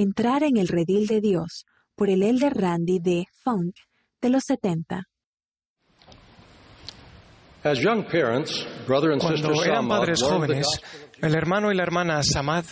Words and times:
Entrar 0.00 0.44
en 0.44 0.58
el 0.58 0.68
redil 0.68 1.08
de 1.08 1.20
Dios 1.20 1.66
por 1.96 2.08
el 2.08 2.22
Elder 2.22 2.54
Randy 2.54 3.00
de 3.00 3.24
Funk 3.42 3.74
de 4.22 4.30
los 4.30 4.44
70. 4.44 5.08
Cuando 9.18 9.64
eran 9.64 9.88
padres 9.88 10.22
jóvenes, 10.22 10.68
el 11.20 11.34
hermano 11.34 11.72
y 11.72 11.74
la 11.74 11.82
hermana 11.82 12.22
Samad 12.22 12.64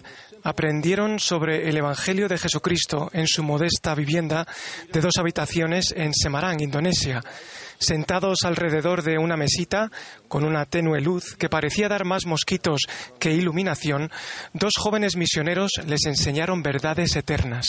aprendieron 0.43 1.19
sobre 1.19 1.69
el 1.69 1.77
Evangelio 1.77 2.29
de 2.29 2.39
Jesucristo 2.39 3.11
en 3.13 3.27
su 3.27 3.43
modesta 3.43 3.95
vivienda 3.95 4.47
de 4.93 5.01
dos 5.01 5.17
habitaciones 5.19 5.93
en 5.97 6.13
Semarang, 6.15 6.61
Indonesia. 6.61 7.23
Sentados 7.79 8.39
alrededor 8.45 9.03
de 9.03 9.19
una 9.19 9.37
mesita 9.37 9.91
con 10.29 10.45
una 10.45 10.65
tenue 10.65 11.01
luz 11.01 11.37
que 11.37 11.51
parecía 11.51 11.89
dar 11.89 12.07
más 12.07 12.25
mosquitos 12.25 12.83
que 13.19 13.33
iluminación, 13.33 14.11
dos 14.55 14.73
jóvenes 14.79 15.17
misioneros 15.17 15.73
les 15.87 16.07
enseñaron 16.07 16.63
verdades 16.63 17.15
eternas. 17.17 17.67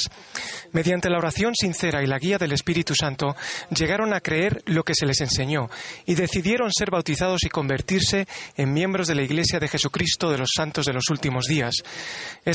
Mediante 0.72 1.10
la 1.10 1.18
oración 1.18 1.54
sincera 1.56 2.04
y 2.04 2.08
la 2.08 2.20
guía 2.20 2.38
del 2.38 2.54
Espíritu 2.54 2.94
Santo, 2.96 3.36
llegaron 3.70 4.14
a 4.14 4.22
creer 4.22 4.64
lo 4.66 4.84
que 4.84 4.96
se 4.96 5.06
les 5.06 5.20
enseñó 5.20 5.70
y 6.06 6.16
decidieron 6.16 6.72
ser 6.72 6.90
bautizados 6.90 7.44
y 7.44 7.50
convertirse 7.50 8.28
en 8.56 8.74
miembros 8.74 9.08
de 9.08 9.16
la 9.16 9.24
Iglesia 9.24 9.60
de 9.60 9.68
Jesucristo 9.68 10.32
de 10.32 10.38
los 10.38 10.52
Santos 10.56 10.86
de 10.86 10.94
los 10.94 11.10
últimos 11.10 11.46
días. 11.48 11.76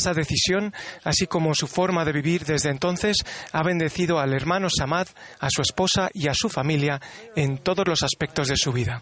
Esa 0.02 0.15
decisión, 0.15 0.74
así 1.05 1.29
como 1.29 1.55
su 1.55 1.69
forma 1.69 2.05
de 2.05 2.11
vivir 2.11 2.45
desde 2.45 2.70
entonces, 2.70 3.19
ha 3.52 3.62
bendecido 3.62 4.19
al 4.19 4.33
hermano 4.34 4.66
Samad, 4.69 5.06
a 5.38 5.48
su 5.48 5.62
esposa 5.62 6.11
y 6.12 6.27
a 6.27 6.34
su 6.34 6.48
familia 6.48 7.01
en 7.37 7.59
todos 7.59 7.87
los 7.87 8.02
aspectos 8.02 8.48
de 8.48 8.56
su 8.56 8.73
vida. 8.73 9.01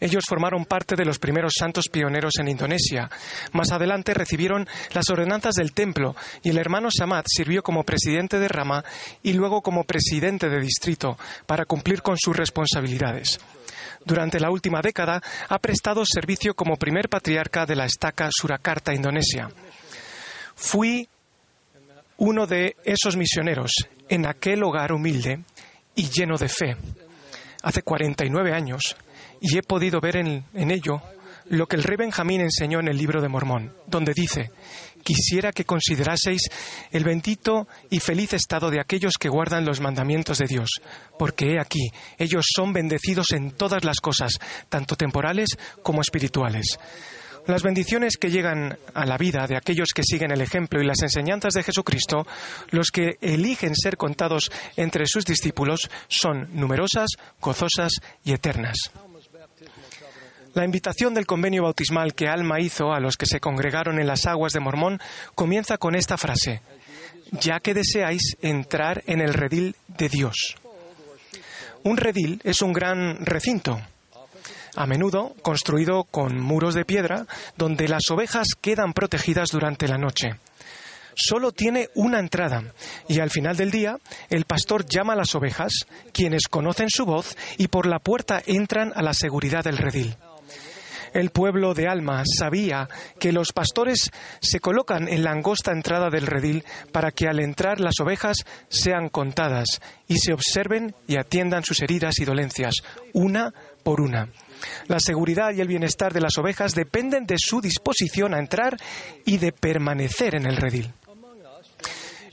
Ellos 0.00 0.24
formaron 0.26 0.64
parte 0.64 0.96
de 0.96 1.04
los 1.04 1.18
primeros 1.18 1.52
santos 1.58 1.88
pioneros 1.88 2.38
en 2.38 2.48
Indonesia. 2.48 3.10
Más 3.52 3.70
adelante 3.70 4.14
recibieron 4.14 4.66
las 4.92 5.10
ordenanzas 5.10 5.54
del 5.54 5.72
templo 5.72 6.16
y 6.42 6.48
el 6.50 6.58
hermano 6.58 6.88
Samad 6.90 7.24
sirvió 7.28 7.62
como 7.62 7.84
presidente 7.84 8.38
de 8.38 8.48
rama 8.48 8.82
y 9.22 9.34
luego 9.34 9.60
como 9.60 9.84
presidente 9.84 10.48
de 10.48 10.60
distrito 10.60 11.18
para 11.46 11.66
cumplir 11.66 12.00
con 12.00 12.16
sus 12.16 12.34
responsabilidades. 12.34 13.38
Durante 14.04 14.40
la 14.40 14.50
última 14.50 14.80
década 14.80 15.22
ha 15.48 15.58
prestado 15.58 16.04
servicio 16.06 16.54
como 16.54 16.76
primer 16.76 17.10
patriarca 17.10 17.66
de 17.66 17.76
la 17.76 17.84
estaca 17.84 18.30
Surakarta, 18.30 18.94
Indonesia. 18.94 19.50
Fui 20.54 21.06
uno 22.16 22.46
de 22.46 22.76
esos 22.84 23.16
misioneros 23.16 23.72
en 24.08 24.26
aquel 24.26 24.62
hogar 24.62 24.92
humilde 24.92 25.40
y 25.94 26.08
lleno 26.08 26.36
de 26.36 26.48
fe 26.48 26.76
hace 27.62 27.82
49 27.82 28.52
años 28.54 28.96
y 29.40 29.56
he 29.56 29.62
podido 29.62 30.00
ver 30.00 30.16
en, 30.16 30.44
ello 30.70 31.02
lo 31.46 31.66
que 31.66 31.76
el 31.76 31.82
rey 31.82 31.96
Benjamín 31.96 32.40
enseñó 32.40 32.80
en 32.80 32.88
el 32.88 32.96
libro 32.96 33.20
de 33.20 33.28
Mormón, 33.28 33.72
donde 33.86 34.12
dice, 34.14 34.50
quisiera 35.02 35.52
que 35.52 35.64
consideraseis 35.64 36.42
el 36.92 37.02
bendito 37.02 37.66
y 37.88 37.98
feliz 37.98 38.34
estado 38.34 38.70
de 38.70 38.80
aquellos 38.80 39.14
que 39.18 39.28
guardan 39.28 39.64
los 39.64 39.80
mandamientos 39.80 40.38
de 40.38 40.46
Dios, 40.46 40.68
porque 41.18 41.54
he 41.54 41.60
aquí, 41.60 41.90
ellos 42.18 42.46
son 42.54 42.72
bendecidos 42.72 43.32
en 43.32 43.50
todas 43.52 43.84
las 43.84 44.00
cosas, 44.00 44.38
tanto 44.68 44.96
temporales 44.96 45.48
como 45.82 46.02
espirituales. 46.02 46.78
Las 47.46 47.62
bendiciones 47.62 48.16
que 48.16 48.30
llegan 48.30 48.78
a 48.94 49.06
la 49.06 49.16
vida 49.16 49.46
de 49.48 49.56
aquellos 49.56 49.88
que 49.94 50.04
siguen 50.04 50.30
el 50.30 50.42
ejemplo 50.42 50.80
y 50.80 50.86
las 50.86 51.02
enseñanzas 51.02 51.54
de 51.54 51.62
Jesucristo, 51.62 52.26
los 52.70 52.90
que 52.90 53.16
eligen 53.20 53.74
ser 53.74 53.96
contados 53.96 54.50
entre 54.76 55.06
sus 55.06 55.24
discípulos, 55.24 55.90
son 56.08 56.48
numerosas, 56.52 57.08
gozosas 57.40 57.94
y 58.24 58.32
eternas. 58.32 58.92
La 60.54 60.64
invitación 60.64 61.14
del 61.14 61.26
convenio 61.26 61.62
bautismal 61.62 62.14
que 62.14 62.26
Alma 62.26 62.60
hizo 62.60 62.92
a 62.92 62.98
los 62.98 63.16
que 63.16 63.26
se 63.26 63.38
congregaron 63.38 64.00
en 64.00 64.06
las 64.08 64.26
aguas 64.26 64.52
de 64.52 64.58
Mormón 64.58 65.00
comienza 65.36 65.78
con 65.78 65.94
esta 65.94 66.16
frase, 66.16 66.60
ya 67.30 67.60
que 67.60 67.72
deseáis 67.72 68.36
entrar 68.42 69.02
en 69.06 69.20
el 69.20 69.32
redil 69.32 69.76
de 69.86 70.08
Dios. 70.08 70.56
Un 71.84 71.96
redil 71.96 72.40
es 72.42 72.62
un 72.62 72.72
gran 72.72 73.24
recinto, 73.24 73.80
a 74.74 74.86
menudo 74.86 75.36
construido 75.42 76.02
con 76.04 76.40
muros 76.40 76.74
de 76.74 76.84
piedra, 76.84 77.26
donde 77.56 77.86
las 77.86 78.10
ovejas 78.10 78.48
quedan 78.60 78.92
protegidas 78.92 79.50
durante 79.50 79.86
la 79.86 79.98
noche. 79.98 80.30
Solo 81.14 81.52
tiene 81.52 81.90
una 81.94 82.18
entrada 82.18 82.62
y 83.06 83.20
al 83.20 83.30
final 83.30 83.56
del 83.56 83.70
día 83.70 83.98
el 84.30 84.46
pastor 84.46 84.84
llama 84.86 85.12
a 85.12 85.16
las 85.16 85.34
ovejas, 85.34 85.86
quienes 86.12 86.48
conocen 86.48 86.88
su 86.90 87.04
voz 87.04 87.36
y 87.56 87.68
por 87.68 87.86
la 87.86 88.00
puerta 88.00 88.42
entran 88.46 88.92
a 88.96 89.02
la 89.02 89.14
seguridad 89.14 89.62
del 89.62 89.78
redil. 89.78 90.16
El 91.12 91.30
pueblo 91.30 91.74
de 91.74 91.88
Alma 91.88 92.22
sabía 92.24 92.88
que 93.18 93.32
los 93.32 93.52
pastores 93.52 94.10
se 94.40 94.60
colocan 94.60 95.08
en 95.08 95.24
la 95.24 95.32
angosta 95.32 95.72
entrada 95.72 96.10
del 96.10 96.26
redil 96.26 96.64
para 96.92 97.10
que 97.10 97.26
al 97.26 97.40
entrar 97.40 97.80
las 97.80 98.00
ovejas 98.00 98.38
sean 98.68 99.08
contadas 99.08 99.80
y 100.06 100.18
se 100.18 100.32
observen 100.32 100.94
y 101.06 101.16
atiendan 101.16 101.64
sus 101.64 101.80
heridas 101.82 102.18
y 102.18 102.24
dolencias, 102.24 102.74
una 103.12 103.52
por 103.82 104.00
una. 104.00 104.28
La 104.88 105.00
seguridad 105.00 105.52
y 105.52 105.60
el 105.60 105.68
bienestar 105.68 106.12
de 106.12 106.20
las 106.20 106.36
ovejas 106.38 106.74
dependen 106.74 107.26
de 107.26 107.36
su 107.38 107.60
disposición 107.60 108.34
a 108.34 108.38
entrar 108.38 108.76
y 109.24 109.38
de 109.38 109.52
permanecer 109.52 110.34
en 110.34 110.46
el 110.46 110.56
redil. 110.56 110.92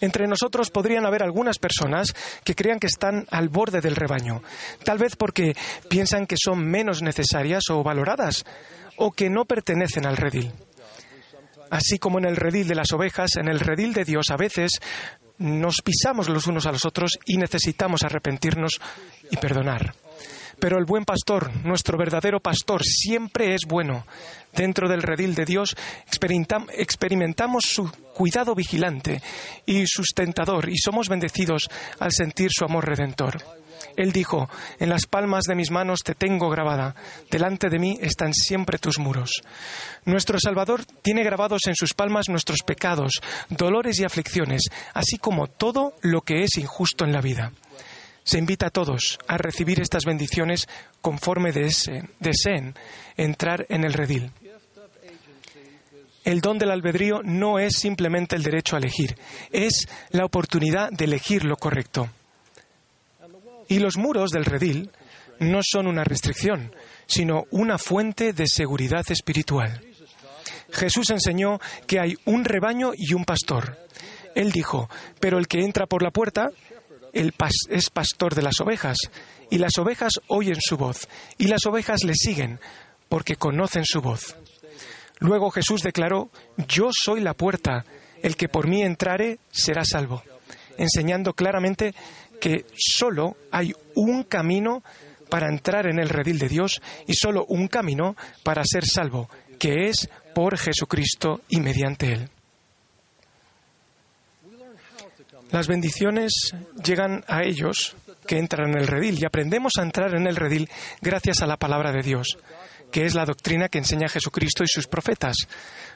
Entre 0.02 0.28
nosotros 0.28 0.70
podrían 0.70 1.06
haber 1.06 1.24
algunas 1.24 1.58
personas 1.58 2.14
que 2.44 2.56
crean 2.56 2.80
que 2.80 2.88
están 2.88 3.26
al 3.32 3.50
borde 3.50 3.82
del 3.82 3.96
rebaño, 3.96 4.42
tal 4.84 4.98
vez 4.98 5.16
porque 5.16 5.56
piensan 5.90 6.28
que 6.28 6.36
son 6.38 6.66
menos 6.66 7.02
necesarias 7.02 7.64
o 7.70 7.84
valoradas, 7.84 8.46
o 8.98 9.12
que 9.12 9.30
no 9.30 9.46
pertenecen 9.46 10.06
al 10.06 10.18
redil. 10.18 10.52
Así 11.70 12.00
como 12.00 12.20
en 12.20 12.26
el 12.26 12.36
redil 12.36 12.68
de 12.68 12.76
las 12.76 12.92
ovejas, 12.94 13.36
en 13.38 13.48
el 13.48 13.60
redil 13.60 13.94
de 13.94 14.06
Dios 14.06 14.30
a 14.30 14.38
veces 14.38 14.80
nos 15.38 15.82
pisamos 15.84 16.30
los 16.30 16.48
unos 16.48 16.66
a 16.66 16.72
los 16.72 16.86
otros 16.86 17.20
y 17.26 17.38
necesitamos 17.38 18.04
arrepentirnos 18.04 18.80
y 19.30 19.38
perdonar. 19.38 19.94
Pero 20.60 20.80
el 20.80 20.86
buen 20.86 21.06
pastor, 21.06 21.52
nuestro 21.64 21.98
verdadero 21.98 22.40
pastor, 22.40 22.84
siempre 22.84 23.54
es 23.54 23.62
bueno. 23.68 24.06
Dentro 24.54 24.90
del 24.90 25.04
redil 25.04 25.36
de 25.36 25.46
Dios 25.46 25.76
experimentamos 26.08 27.66
su 27.66 27.92
cuidado 28.16 28.56
vigilante 28.56 29.22
y 29.68 29.86
sustentador 29.86 30.68
y 30.70 30.78
somos 30.78 31.10
bendecidos 31.10 31.70
al 32.00 32.12
sentir 32.12 32.50
su 32.52 32.66
amor 32.66 32.88
redentor. 32.88 33.38
Él 33.96 34.12
dijo, 34.12 34.50
en 34.80 34.90
las 34.90 35.06
palmas 35.06 35.44
de 35.46 35.56
mis 35.56 35.70
manos 35.70 36.00
te 36.04 36.16
tengo 36.16 36.50
grabada, 36.50 36.96
delante 37.30 37.70
de 37.70 37.78
mí 37.78 37.98
están 38.02 38.34
siempre 38.34 38.80
tus 38.80 38.98
muros. 38.98 39.42
Nuestro 40.06 40.40
Salvador 40.40 40.86
tiene 41.04 41.24
grabados 41.24 41.68
en 41.68 41.76
sus 41.76 41.94
palmas 41.94 42.30
nuestros 42.30 42.60
pecados, 42.66 43.22
dolores 43.50 44.00
y 44.00 44.06
aflicciones, 44.06 44.64
así 44.94 45.18
como 45.18 45.48
todo 45.48 45.94
lo 46.02 46.22
que 46.22 46.44
es 46.44 46.58
injusto 46.58 47.06
en 47.06 47.14
la 47.14 47.22
vida. 47.22 47.52
Se 48.28 48.38
invita 48.38 48.68
a 48.68 48.72
todos 48.72 49.18
a 49.26 49.38
recibir 49.38 49.80
estas 49.80 50.04
bendiciones 50.04 50.68
conforme 51.00 51.54
deseen 51.54 52.76
entrar 53.16 53.66
en 53.70 53.86
el 53.86 53.94
redil. 53.94 54.34
El 56.26 56.42
don 56.42 56.58
del 56.58 56.72
albedrío 56.72 57.22
no 57.24 57.58
es 57.58 57.78
simplemente 57.78 58.36
el 58.36 58.44
derecho 58.44 58.76
a 58.76 58.80
elegir, 58.80 59.18
es 59.50 59.88
la 60.10 60.26
oportunidad 60.26 60.90
de 60.92 61.06
elegir 61.06 61.46
lo 61.46 61.56
correcto. 61.56 62.10
Y 63.70 63.80
los 63.80 63.96
muros 63.96 64.32
del 64.32 64.44
redil 64.44 64.92
no 65.40 65.62
son 65.64 65.88
una 65.88 66.04
restricción, 66.04 66.74
sino 67.06 67.46
una 67.52 67.78
fuente 67.78 68.34
de 68.34 68.48
seguridad 68.48 69.10
espiritual. 69.10 69.82
Jesús 70.74 71.12
enseñó 71.12 71.62
que 71.88 72.02
hay 72.02 72.18
un 72.26 72.44
rebaño 72.44 72.92
y 72.94 73.14
un 73.14 73.24
pastor. 73.24 73.78
Él 74.36 74.52
dijo, 74.52 74.90
pero 75.22 75.38
el 75.38 75.48
que 75.48 75.62
entra 75.62 75.86
por 75.86 76.04
la 76.04 76.12
puerta 76.12 76.50
es 77.70 77.90
pastor 77.90 78.36
de 78.36 78.42
las 78.42 78.60
ovejas, 78.60 78.98
y 79.50 79.58
las 79.58 79.78
ovejas 79.78 80.14
oyen 80.28 80.58
su 80.60 80.78
voz, 80.78 81.08
y 81.38 81.48
las 81.48 81.66
ovejas 81.66 82.04
le 82.04 82.14
siguen, 82.14 82.60
porque 83.10 83.36
conocen 83.36 83.86
su 83.86 84.02
voz. 84.02 84.36
Luego 85.20 85.50
Jesús 85.50 85.82
declaró, 85.82 86.30
Yo 86.68 86.90
soy 86.92 87.22
la 87.22 87.34
puerta, 87.34 87.86
el 88.22 88.36
que 88.36 88.50
por 88.50 88.68
mí 88.68 88.84
entrare 88.84 89.40
será 89.52 89.84
salvo, 89.84 90.24
enseñando 90.78 91.34
claramente 91.34 91.96
que 92.40 92.66
solo 92.76 93.36
hay 93.52 93.74
un 93.96 94.24
camino 94.24 94.84
para 95.30 95.50
entrar 95.50 95.88
en 95.88 96.00
el 96.00 96.10
redil 96.10 96.40
de 96.40 96.48
Dios 96.48 96.82
y 97.08 97.14
solo 97.14 97.46
un 97.46 97.68
camino 97.68 98.16
para 98.44 98.64
ser 98.64 98.86
salvo, 98.86 99.30
que 99.60 99.90
es 99.90 100.10
por 100.36 100.58
Jesucristo 100.58 101.42
y 101.50 101.60
mediante 101.60 102.14
Él. 102.14 102.30
Las 105.52 105.68
bendiciones 105.68 106.54
llegan 106.84 107.24
a 107.28 107.44
ellos 107.44 107.96
que 108.26 108.38
entran 108.38 108.70
en 108.70 108.80
el 108.80 108.88
redil 108.88 109.18
y 109.20 109.26
aprendemos 109.26 109.74
a 109.80 109.84
entrar 109.84 110.14
en 110.16 110.28
el 110.28 110.36
redil 110.36 110.70
gracias 111.02 111.42
a 111.42 111.48
la 111.48 111.58
palabra 111.58 111.92
de 111.92 112.02
Dios, 112.02 112.38
que 112.92 113.06
es 113.06 113.16
la 113.16 113.26
doctrina 113.26 113.70
que 113.70 113.78
enseña 113.78 114.10
Jesucristo 114.10 114.64
y 114.64 114.68
sus 114.68 114.88
profetas. 114.88 115.36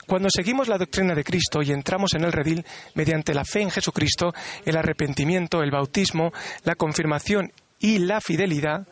Cuando 0.08 0.30
seguimos 0.30 0.68
la 0.68 0.78
doctrina 0.78 1.14
de 1.14 1.24
Cristo 1.24 1.62
y 1.62 1.72
entramos 1.72 2.14
en 2.14 2.24
el 2.24 2.32
redil 2.32 2.66
mediante 2.96 3.34
la 3.34 3.44
fe 3.44 3.62
en 3.62 3.72
Jesucristo, 3.72 4.34
el 4.66 4.78
arrepentimiento, 4.78 5.62
el 5.62 5.72
bautismo, 5.72 6.32
la 6.64 6.76
confirmación 6.76 7.52
y 7.80 8.00
la 8.00 8.22
fidelidad, 8.22 8.88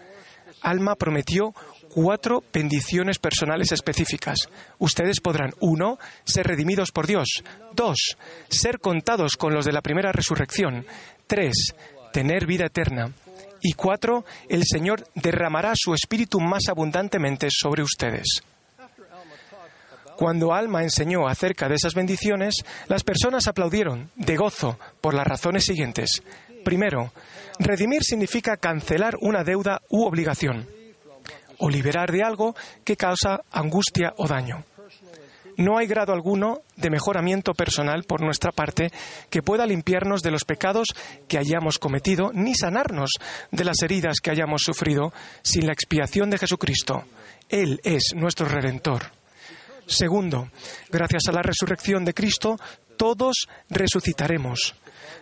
Alma 0.61 0.95
prometió 0.95 1.53
cuatro 1.89 2.43
bendiciones 2.53 3.19
personales 3.19 3.71
específicas. 3.71 4.37
Ustedes 4.77 5.19
podrán, 5.19 5.51
uno, 5.59 5.99
ser 6.23 6.47
redimidos 6.47 6.91
por 6.91 7.07
Dios. 7.07 7.43
Dos, 7.73 8.15
ser 8.49 8.79
contados 8.79 9.35
con 9.35 9.53
los 9.53 9.65
de 9.65 9.73
la 9.73 9.81
primera 9.81 10.11
resurrección. 10.11 10.85
Tres, 11.27 11.73
tener 12.13 12.45
vida 12.45 12.67
eterna. 12.67 13.11
Y 13.61 13.73
cuatro, 13.73 14.23
el 14.47 14.63
Señor 14.65 15.05
derramará 15.15 15.73
su 15.75 15.93
espíritu 15.93 16.39
más 16.39 16.69
abundantemente 16.69 17.49
sobre 17.51 17.83
ustedes. 17.83 18.41
Cuando 20.15 20.53
Alma 20.53 20.83
enseñó 20.83 21.27
acerca 21.27 21.67
de 21.67 21.75
esas 21.75 21.93
bendiciones, 21.93 22.55
las 22.87 23.03
personas 23.03 23.47
aplaudieron 23.47 24.11
de 24.15 24.35
gozo 24.35 24.77
por 25.01 25.13
las 25.13 25.25
razones 25.25 25.65
siguientes. 25.65 26.23
Primero, 26.63 27.13
redimir 27.57 28.03
significa 28.03 28.57
cancelar 28.57 29.15
una 29.21 29.43
deuda 29.45 29.81
u 29.89 30.03
obligación 30.03 30.78
o 31.59 31.69
liberar 31.69 32.11
de 32.11 32.23
algo 32.23 32.55
que 32.83 32.97
causa 32.97 33.41
angustia 33.51 34.13
o 34.17 34.27
daño. 34.27 34.65
No 35.57 35.77
hay 35.77 35.87
grado 35.87 36.13
alguno 36.13 36.61
de 36.77 36.89
mejoramiento 36.89 37.53
personal 37.53 38.05
por 38.05 38.21
nuestra 38.21 38.51
parte 38.51 38.91
que 39.29 39.41
pueda 39.41 39.65
limpiarnos 39.65 40.21
de 40.21 40.31
los 40.31 40.45
pecados 40.45 40.87
que 41.27 41.37
hayamos 41.37 41.79
cometido, 41.79 42.31
ni 42.33 42.55
sanarnos 42.55 43.11
de 43.51 43.65
las 43.65 43.81
heridas 43.83 44.21
que 44.23 44.31
hayamos 44.31 44.61
sufrido 44.63 45.11
sin 45.41 45.67
la 45.67 45.73
expiación 45.73 46.29
de 46.29 46.37
Jesucristo. 46.37 47.03
Él 47.49 47.81
es 47.83 48.13
nuestro 48.15 48.47
redentor. 48.47 49.11
Segundo, 49.85 50.49
gracias 50.89 51.23
a 51.27 51.33
la 51.33 51.41
resurrección 51.41 52.05
de 52.05 52.13
Cristo, 52.13 52.55
todos 52.99 53.47
resucitaremos. 53.69 54.75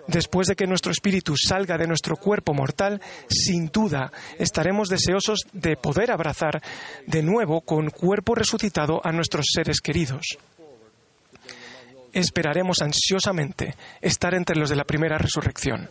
Después 0.07 0.47
de 0.47 0.55
que 0.55 0.65
nuestro 0.65 0.91
espíritu 0.91 1.35
salga 1.37 1.77
de 1.77 1.85
nuestro 1.85 2.15
cuerpo 2.15 2.55
mortal, 2.55 2.99
sin 3.29 3.67
duda 3.67 4.11
estaremos 4.39 4.89
deseosos 4.89 5.41
de 5.53 5.77
poder 5.77 6.11
abrazar 6.11 6.59
de 7.05 7.21
nuevo 7.21 7.61
con 7.61 7.91
cuerpo 7.91 8.33
resucitado 8.33 8.99
a 9.03 9.11
nuestros 9.11 9.45
seres 9.53 9.79
queridos. 9.79 10.39
Esperaremos 12.13 12.81
ansiosamente 12.81 13.75
estar 14.01 14.33
entre 14.33 14.55
los 14.55 14.71
de 14.71 14.75
la 14.75 14.85
primera 14.85 15.19
resurrección. 15.19 15.87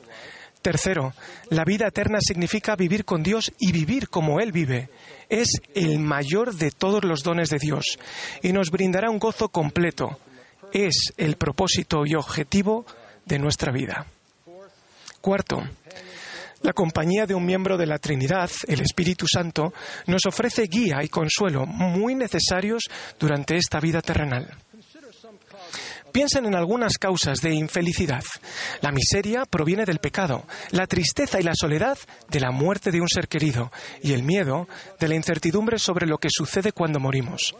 Tercero, 0.62 1.12
la 1.50 1.62
vida 1.64 1.86
eterna 1.86 2.18
significa 2.20 2.74
vivir 2.74 3.04
con 3.04 3.22
Dios 3.22 3.52
y 3.60 3.70
vivir 3.70 4.08
como 4.08 4.40
Él 4.40 4.50
vive. 4.50 4.88
Es 5.28 5.60
el 5.74 6.00
mayor 6.00 6.54
de 6.54 6.72
todos 6.72 7.04
los 7.04 7.22
dones 7.22 7.50
de 7.50 7.58
Dios 7.60 7.84
y 8.42 8.52
nos 8.52 8.70
brindará 8.70 9.08
un 9.08 9.20
gozo 9.20 9.50
completo. 9.50 10.18
Es 10.72 11.12
el 11.16 11.36
propósito 11.36 12.04
y 12.04 12.14
objetivo 12.14 12.86
de 13.24 13.38
nuestra 13.38 13.72
vida. 13.72 14.06
Cuarto, 15.20 15.62
la 16.62 16.72
compañía 16.72 17.26
de 17.26 17.34
un 17.34 17.44
miembro 17.44 17.76
de 17.76 17.86
la 17.86 17.98
Trinidad, 17.98 18.50
el 18.66 18.80
Espíritu 18.80 19.26
Santo, 19.28 19.72
nos 20.06 20.26
ofrece 20.26 20.62
guía 20.62 21.02
y 21.02 21.08
consuelo 21.08 21.66
muy 21.66 22.14
necesarios 22.14 22.84
durante 23.18 23.56
esta 23.56 23.78
vida 23.80 24.00
terrenal. 24.02 24.56
Piensen 26.12 26.46
en 26.46 26.54
algunas 26.54 26.96
causas 26.96 27.42
de 27.42 27.54
infelicidad. 27.54 28.24
La 28.80 28.90
miseria 28.90 29.44
proviene 29.44 29.84
del 29.84 29.98
pecado, 29.98 30.46
la 30.70 30.86
tristeza 30.86 31.38
y 31.38 31.42
la 31.42 31.54
soledad 31.54 31.98
de 32.30 32.40
la 32.40 32.52
muerte 32.52 32.90
de 32.90 33.02
un 33.02 33.08
ser 33.08 33.28
querido 33.28 33.70
y 34.02 34.14
el 34.14 34.22
miedo 34.22 34.66
de 34.98 35.08
la 35.08 35.14
incertidumbre 35.14 35.78
sobre 35.78 36.06
lo 36.06 36.16
que 36.16 36.30
sucede 36.30 36.72
cuando 36.72 37.00
morimos. 37.00 37.54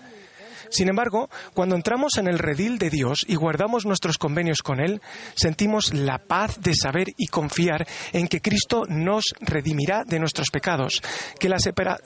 Sin 0.71 0.89
embargo, 0.89 1.29
cuando 1.55 1.77
entramos 1.77 2.19
en 2.19 2.29
el 2.29 2.39
redil 2.39 2.79
de 2.79 2.91
Dios 2.91 3.25
y 3.27 3.35
guardamos 3.35 3.87
nuestros 3.87 4.19
convenios 4.19 4.59
con 4.63 4.81
Él, 4.81 5.01
sentimos 5.35 5.93
la 5.95 6.19
paz 6.19 6.61
de 6.61 6.75
saber 6.75 7.09
y 7.17 7.27
confiar 7.27 7.87
en 8.13 8.29
que 8.29 8.41
Cristo 8.41 8.85
nos 8.89 9.25
redimirá 9.41 10.05
de 10.05 10.19
nuestros 10.19 10.51
pecados, 10.51 11.03
que 11.39 11.49
la, 11.49 11.59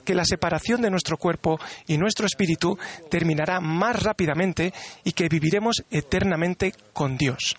que 0.05 0.15
la 0.15 0.25
separación 0.25 0.83
de 0.83 0.91
nuestro 0.91 1.17
cuerpo 1.17 1.59
y 1.87 1.99
nuestro 1.99 2.27
espíritu 2.27 2.79
terminará 3.11 3.61
más 3.61 4.03
rápidamente 4.03 4.73
y 5.05 5.13
que 5.13 5.29
viviremos 5.29 5.83
eternamente 5.91 6.75
con 6.93 7.17
Dios. 7.17 7.57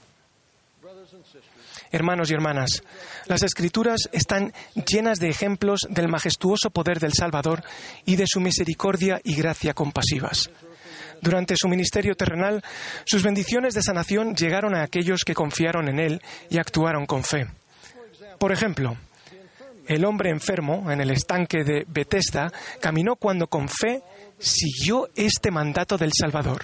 Hermanos 1.91 2.31
y 2.31 2.33
hermanas, 2.33 2.83
las 3.25 3.43
escrituras 3.43 4.07
están 4.13 4.53
llenas 4.87 5.19
de 5.19 5.29
ejemplos 5.29 5.81
del 5.89 6.07
majestuoso 6.07 6.69
poder 6.69 6.99
del 6.99 7.13
Salvador 7.13 7.63
y 8.05 8.15
de 8.15 8.27
su 8.27 8.39
misericordia 8.39 9.19
y 9.25 9.35
gracia 9.35 9.73
compasivas. 9.73 10.49
Durante 11.21 11.55
su 11.55 11.67
ministerio 11.67 12.15
terrenal, 12.15 12.63
sus 13.05 13.21
bendiciones 13.21 13.75
de 13.75 13.83
sanación 13.83 14.35
llegaron 14.35 14.75
a 14.75 14.81
aquellos 14.81 15.23
que 15.23 15.35
confiaron 15.35 15.87
en 15.87 15.99
Él 15.99 16.21
y 16.49 16.57
actuaron 16.57 17.05
con 17.05 17.23
fe. 17.23 17.45
Por 18.39 18.51
ejemplo, 18.51 18.97
el 19.87 20.03
hombre 20.03 20.31
enfermo 20.31 20.91
en 20.91 20.99
el 20.99 21.11
estanque 21.11 21.63
de 21.63 21.85
Bethesda 21.87 22.51
caminó 22.79 23.17
cuando 23.17 23.45
con 23.45 23.69
fe 23.69 24.01
siguió 24.39 25.09
este 25.15 25.51
mandato 25.51 25.95
del 25.95 26.11
Salvador. 26.11 26.63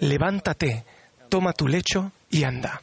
Levántate, 0.00 0.84
toma 1.30 1.54
tu 1.54 1.66
lecho 1.66 2.12
y 2.28 2.44
anda. 2.44 2.82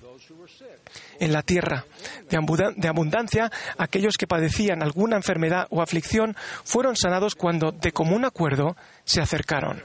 En 1.19 1.31
la 1.31 1.43
tierra 1.43 1.85
de 2.29 2.87
abundancia, 2.87 3.51
aquellos 3.77 4.17
que 4.17 4.25
padecían 4.25 4.81
alguna 4.81 5.17
enfermedad 5.17 5.67
o 5.69 5.83
aflicción 5.83 6.35
fueron 6.63 6.95
sanados 6.95 7.35
cuando 7.35 7.71
de 7.71 7.91
común 7.91 8.25
acuerdo 8.25 8.75
se 9.03 9.21
acercaron 9.21 9.83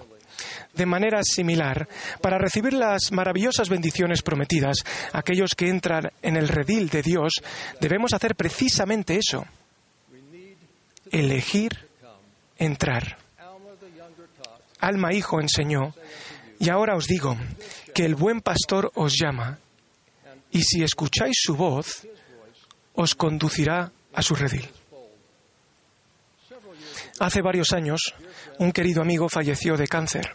de 0.75 0.87
manera 0.87 1.21
similar, 1.23 1.88
para 2.21 2.38
recibir 2.38 2.73
las 2.73 3.12
maravillosas 3.12 3.69
bendiciones 3.69 4.23
prometidas, 4.23 4.79
aquellos 5.12 5.55
que 5.56 5.69
entran 5.69 6.11
en 6.23 6.37
el 6.37 6.49
redil 6.49 6.88
de 6.88 7.03
Dios, 7.03 7.35
debemos 7.81 8.12
hacer 8.12 8.35
precisamente 8.37 9.17
eso, 9.17 9.44
elegir 11.11 11.88
entrar. 12.59 13.19
Alma 14.81 15.12
Hijo 15.12 15.41
enseñó, 15.41 15.94
y 16.59 16.71
ahora 16.71 16.97
os 16.97 17.06
digo, 17.06 17.37
que 17.94 18.05
el 18.05 18.15
buen 18.15 18.41
pastor 18.41 18.93
os 18.94 19.15
llama, 19.15 19.59
y 20.50 20.62
si 20.62 20.83
escucháis 20.83 21.37
su 21.41 21.56
voz, 21.56 22.06
os 22.94 23.15
conducirá 23.15 23.93
a 24.12 24.23
su 24.23 24.35
redil. 24.35 24.69
Hace 27.19 27.41
varios 27.41 27.73
años, 27.73 28.15
un 28.59 28.73
querido 28.73 29.03
amigo 29.03 29.29
falleció 29.29 29.77
de 29.77 29.89
cáncer. 29.89 30.35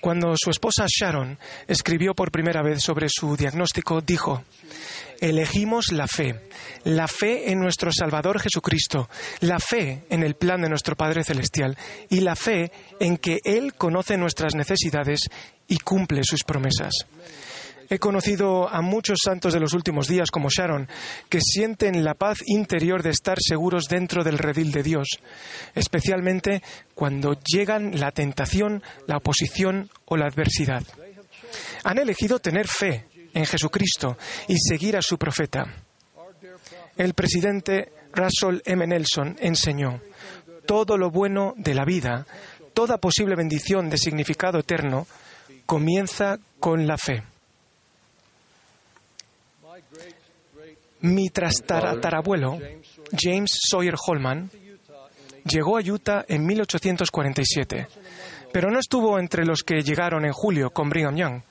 Cuando 0.00 0.34
su 0.36 0.50
esposa 0.50 0.86
Sharon 0.86 1.38
escribió 1.66 2.14
por 2.14 2.30
primera 2.30 2.62
vez 2.62 2.82
sobre 2.82 3.08
su 3.08 3.36
diagnóstico, 3.36 4.00
dijo, 4.00 4.44
elegimos 5.20 5.90
la 5.90 6.06
fe, 6.06 6.48
la 6.84 7.08
fe 7.08 7.50
en 7.50 7.58
nuestro 7.58 7.90
Salvador 7.92 8.40
Jesucristo, 8.40 9.10
la 9.40 9.58
fe 9.58 10.04
en 10.08 10.22
el 10.22 10.36
plan 10.36 10.62
de 10.62 10.68
nuestro 10.68 10.96
Padre 10.96 11.24
Celestial 11.24 11.76
y 12.08 12.20
la 12.20 12.36
fe 12.36 12.70
en 13.00 13.16
que 13.18 13.40
Él 13.44 13.74
conoce 13.74 14.16
nuestras 14.16 14.54
necesidades 14.54 15.20
y 15.66 15.78
cumple 15.78 16.22
sus 16.22 16.44
promesas. 16.44 16.92
He 17.90 17.98
conocido 17.98 18.68
a 18.68 18.82
muchos 18.82 19.18
santos 19.24 19.54
de 19.54 19.60
los 19.60 19.72
últimos 19.72 20.08
días 20.08 20.30
como 20.30 20.50
Sharon, 20.50 20.88
que 21.28 21.40
sienten 21.40 22.04
la 22.04 22.14
paz 22.14 22.38
interior 22.46 23.02
de 23.02 23.10
estar 23.10 23.38
seguros 23.40 23.84
dentro 23.88 24.22
del 24.22 24.38
redil 24.38 24.72
de 24.72 24.82
Dios, 24.82 25.08
especialmente 25.74 26.62
cuando 26.94 27.38
llegan 27.40 27.98
la 27.98 28.10
tentación, 28.10 28.82
la 29.06 29.16
oposición 29.16 29.88
o 30.04 30.16
la 30.16 30.26
adversidad. 30.26 30.82
Han 31.84 31.98
elegido 31.98 32.38
tener 32.38 32.68
fe 32.68 33.06
en 33.32 33.46
Jesucristo 33.46 34.18
y 34.48 34.56
seguir 34.58 34.96
a 34.96 35.02
su 35.02 35.16
profeta. 35.16 35.64
El 36.96 37.14
presidente 37.14 37.92
Russell 38.12 38.60
M. 38.64 38.86
Nelson 38.86 39.36
enseñó, 39.40 40.00
todo 40.66 40.98
lo 40.98 41.10
bueno 41.10 41.54
de 41.56 41.74
la 41.74 41.84
vida, 41.84 42.26
toda 42.74 42.98
posible 42.98 43.34
bendición 43.34 43.88
de 43.88 43.96
significado 43.96 44.58
eterno, 44.58 45.06
comienza 45.64 46.38
con 46.60 46.86
la 46.86 46.98
fe. 46.98 47.22
Mi 51.00 51.28
trastarabuelo, 51.30 52.58
James 53.16 53.56
Sawyer 53.70 53.94
Holman, 54.06 54.50
llegó 55.44 55.78
a 55.78 55.80
Utah 55.80 56.24
en 56.28 56.44
1847, 56.44 57.88
pero 58.52 58.70
no 58.70 58.78
estuvo 58.80 59.18
entre 59.18 59.44
los 59.44 59.62
que 59.62 59.82
llegaron 59.82 60.24
en 60.24 60.32
julio 60.32 60.70
con 60.70 60.88
Brigham 60.88 61.16
Young. 61.16 61.42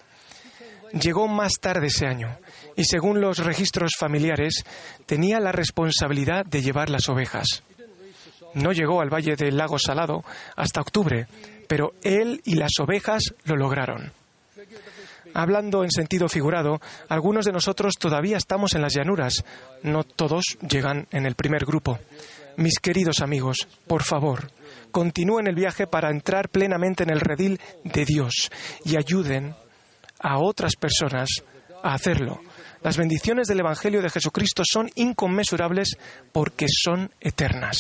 Llegó 1.01 1.27
más 1.27 1.53
tarde 1.60 1.88
ese 1.88 2.07
año 2.07 2.38
y, 2.75 2.86
según 2.86 3.19
los 3.19 3.39
registros 3.39 3.91
familiares, 3.98 4.63
tenía 5.05 5.39
la 5.39 5.51
responsabilidad 5.51 6.46
de 6.46 6.62
llevar 6.62 6.89
las 6.89 7.10
ovejas. 7.10 7.63
No 8.53 8.72
llegó 8.72 9.01
al 9.01 9.13
Valle 9.13 9.36
del 9.36 9.57
Lago 9.57 9.77
Salado 9.77 10.24
hasta 10.55 10.81
octubre, 10.81 11.27
pero 11.67 11.93
él 12.01 12.41
y 12.46 12.55
las 12.55 12.72
ovejas 12.79 13.34
lo 13.43 13.55
lograron. 13.55 14.12
Hablando 15.38 15.84
en 15.84 15.91
sentido 15.91 16.27
figurado, 16.27 16.82
algunos 17.10 17.46
de 17.46 17.51
nosotros 17.51 17.94
todavía 18.00 18.38
estamos 18.38 18.74
en 18.74 18.82
las 18.82 18.96
llanuras. 18.96 19.46
No 19.84 20.03
todos 20.03 20.58
llegan 20.67 21.06
en 21.12 21.27
el 21.27 21.36
primer 21.36 21.63
grupo. 21.63 22.00
Mis 22.56 22.79
queridos 22.79 23.22
amigos, 23.22 23.67
por 23.86 24.01
favor, 24.01 24.50
continúen 24.89 25.46
el 25.46 25.53
viaje 25.53 25.86
para 25.86 26.10
entrar 26.10 26.50
plenamente 26.50 27.03
en 27.03 27.12
el 27.12 27.20
redil 27.20 27.62
de 27.84 28.03
Dios 28.03 28.50
y 28.84 28.98
ayuden 28.98 29.53
a 30.20 30.39
otras 30.39 30.75
personas 30.75 31.29
a 31.84 31.94
hacerlo. 31.94 32.41
Las 32.82 32.98
bendiciones 32.98 33.48
del 33.48 33.60
Evangelio 33.60 34.01
de 34.01 34.10
Jesucristo 34.10 34.63
son 34.65 34.89
inconmensurables 34.96 35.98
porque 36.32 36.65
son 36.67 37.12
eternas. 37.22 37.77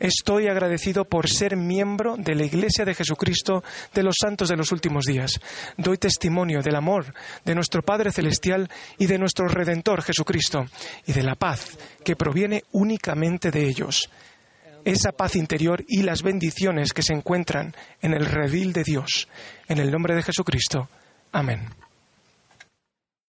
Estoy 0.00 0.48
agradecido 0.48 1.04
por 1.04 1.28
ser 1.28 1.58
miembro 1.58 2.16
de 2.16 2.34
la 2.34 2.44
Iglesia 2.44 2.86
de 2.86 2.94
Jesucristo 2.94 3.62
de 3.92 4.02
los 4.02 4.14
santos 4.18 4.48
de 4.48 4.56
los 4.56 4.72
últimos 4.72 5.04
días. 5.04 5.38
Doy 5.76 5.98
testimonio 5.98 6.62
del 6.62 6.76
amor 6.76 7.12
de 7.44 7.54
nuestro 7.54 7.82
Padre 7.82 8.10
Celestial 8.10 8.70
y 8.96 9.04
de 9.04 9.18
nuestro 9.18 9.46
Redentor 9.46 10.00
Jesucristo 10.00 10.64
y 11.06 11.12
de 11.12 11.22
la 11.22 11.34
paz 11.34 11.78
que 12.02 12.16
proviene 12.16 12.64
únicamente 12.72 13.50
de 13.50 13.62
ellos. 13.66 14.08
Esa 14.86 15.12
paz 15.12 15.36
interior 15.36 15.84
y 15.86 16.02
las 16.02 16.22
bendiciones 16.22 16.94
que 16.94 17.02
se 17.02 17.12
encuentran 17.12 17.74
en 18.00 18.14
el 18.14 18.24
redil 18.24 18.72
de 18.72 18.84
Dios. 18.84 19.28
En 19.68 19.76
el 19.76 19.90
nombre 19.90 20.14
de 20.14 20.22
Jesucristo. 20.22 20.88
Amén. 21.30 21.68